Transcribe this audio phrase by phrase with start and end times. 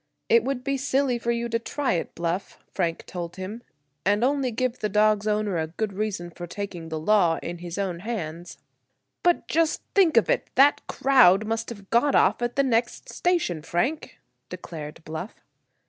[0.29, 3.61] "It would be silly for you to try it, Bluff," Frank told him,
[4.03, 7.77] "and only give the dog's owner a good reason for taking the law in his
[7.77, 8.57] own hands."
[9.21, 13.61] "But, just think of it, that crowd must have got off at the next station,
[13.61, 14.17] Frank!"
[14.49, 15.35] declared Bluff.